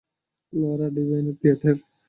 [0.53, 1.75] Laura ডিভাইনের theatre.